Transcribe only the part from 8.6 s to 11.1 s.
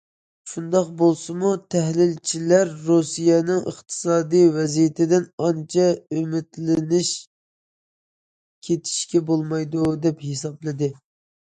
كېتىشكە بولمايدۇ دەپ ھېسابلىدى.